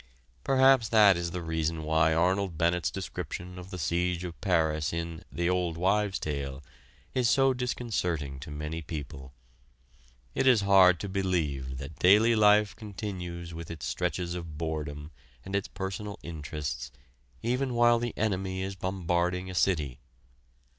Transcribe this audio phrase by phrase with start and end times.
[0.43, 5.23] Perhaps that is the reason why Arnold Bennett's description of the siege of Paris in
[5.31, 6.63] "The Old Wives' Tale"
[7.13, 9.31] is so disconcerting to many people.
[10.33, 15.11] It is hard to believe that daily life continues with its stretches of boredom
[15.45, 16.91] and its personal interests
[17.43, 19.99] even while the enemy is bombarding a city.